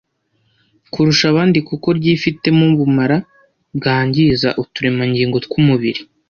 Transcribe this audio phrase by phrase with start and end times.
[0.91, 3.17] kurusha abandi kuko ryifitemo ubumara
[3.77, 6.01] bwangiza uturemangingo tw’umubiri.